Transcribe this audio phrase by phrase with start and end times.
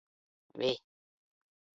[0.59, 0.71] Vi?